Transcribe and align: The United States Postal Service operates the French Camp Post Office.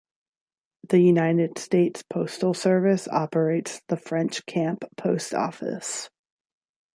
The 0.89 0.97
United 0.99 1.59
States 1.59 2.01
Postal 2.01 2.55
Service 2.55 3.07
operates 3.07 3.81
the 3.87 3.97
French 3.97 4.43
Camp 4.47 4.83
Post 4.97 5.35
Office. 5.35 6.09